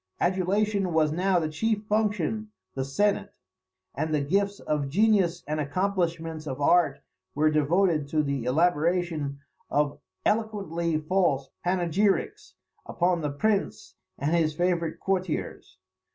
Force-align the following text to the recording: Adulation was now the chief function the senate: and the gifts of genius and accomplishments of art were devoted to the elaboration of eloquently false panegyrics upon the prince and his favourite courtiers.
Adulation 0.19 0.93
was 0.93 1.11
now 1.11 1.37
the 1.37 1.47
chief 1.47 1.83
function 1.85 2.49
the 2.73 2.83
senate: 2.83 3.35
and 3.93 4.11
the 4.11 4.19
gifts 4.19 4.59
of 4.59 4.89
genius 4.89 5.43
and 5.45 5.59
accomplishments 5.59 6.47
of 6.47 6.59
art 6.59 7.03
were 7.35 7.51
devoted 7.51 8.07
to 8.07 8.23
the 8.23 8.45
elaboration 8.45 9.37
of 9.69 9.99
eloquently 10.25 10.97
false 10.97 11.51
panegyrics 11.63 12.55
upon 12.87 13.21
the 13.21 13.29
prince 13.29 13.93
and 14.17 14.33
his 14.35 14.55
favourite 14.55 14.99
courtiers. 14.99 15.77